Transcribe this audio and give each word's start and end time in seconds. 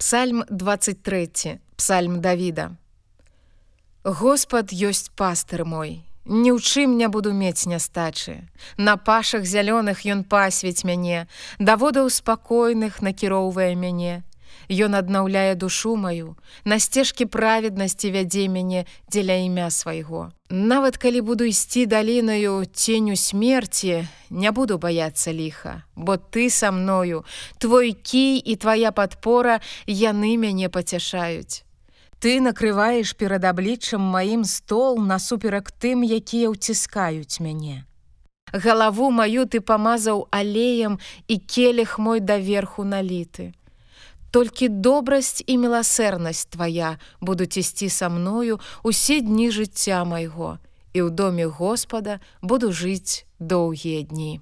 Псальм 0.00 0.44
23 0.48 1.60
Псальм 1.76 2.20
Давіда. 2.20 2.70
Господ 4.02 4.72
ёсць 4.72 5.12
пастыр 5.12 5.68
мой, 5.68 6.08
Ні 6.24 6.56
ў 6.56 6.58
чым 6.64 6.96
не 6.96 7.04
буду 7.12 7.36
мець 7.36 7.68
нястачы. 7.68 8.48
На 8.80 8.96
пашах 8.96 9.44
зялёных 9.44 10.08
ён 10.08 10.24
пасвіць 10.24 10.88
мяне, 10.88 11.28
да 11.60 11.76
водаў 11.76 12.08
спакойных 12.08 13.04
накіроўвае 13.04 13.76
мяне. 13.76 14.24
Ён 14.70 14.94
аднаўляе 14.94 15.54
душу 15.54 15.96
маю, 15.96 16.36
на 16.64 16.78
сцежкі 16.78 17.26
праведнасці 17.26 18.10
вядзе 18.10 18.48
мяне 18.48 18.86
дзеля 19.10 19.36
імя 19.46 19.70
свайго. 19.70 20.30
Нават 20.50 20.96
калі 20.96 21.20
буду 21.20 21.44
ісці 21.44 21.86
далінаю 21.86 22.64
ценю 22.72 23.16
смерці, 23.16 24.06
не 24.30 24.50
буду 24.50 24.78
баяцца 24.78 25.32
ліха, 25.32 25.82
бо 25.96 26.16
ты 26.16 26.50
са 26.50 26.70
мною, 26.70 27.24
твой 27.58 27.92
кій 27.92 28.38
і 28.38 28.56
твоя 28.56 28.92
падпора 28.92 29.60
яны 29.86 30.36
мяне 30.36 30.68
пацяшаюць. 30.68 31.62
Ты 32.20 32.40
накрываеш 32.40 33.16
перад 33.16 33.44
абліччам 33.44 34.02
маім 34.02 34.44
стол 34.44 35.00
насуперак 35.00 35.72
тым, 35.72 36.04
якія 36.04 36.52
ўціскаюць 36.52 37.40
мяне. 37.40 37.88
Галаву 38.52 39.10
маю 39.10 39.46
ты 39.46 39.60
памазаў 39.64 40.26
алеем 40.30 40.98
і 41.28 41.38
келіх 41.38 41.98
мой 41.98 42.20
даверху 42.20 42.84
наліты. 42.84 43.54
Толькі 44.30 44.68
добрасць 44.68 45.42
і 45.46 45.58
міласэрнасць 45.58 46.46
твая 46.54 46.98
будуць 47.20 47.56
ісці 47.58 47.88
са 47.88 48.08
мною 48.08 48.60
усе 48.82 49.20
дні 49.20 49.50
жыцця 49.50 50.04
майго, 50.06 50.58
і 50.94 51.02
ў 51.02 51.08
доме 51.10 51.46
Господа 51.50 52.20
буду 52.42 52.70
жыць 52.70 53.26
доўгія 53.38 54.06
дні. 54.06 54.38